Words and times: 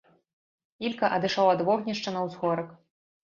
Ілька 0.89 1.05
адышоў 1.17 1.47
ад 1.51 1.61
вогнішча 1.67 2.09
на 2.17 2.25
ўзгорак. 2.29 2.73